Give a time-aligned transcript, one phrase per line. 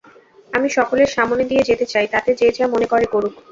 [0.53, 3.33] আমি সকলের সামনে দিয়ে যেতে চাই, তাতে যে যা মনে করে করুক।